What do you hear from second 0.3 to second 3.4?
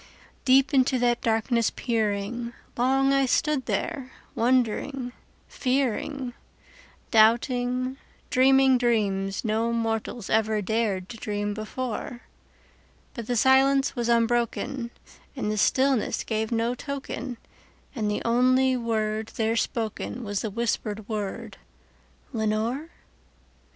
Deep into that darkness peering, long I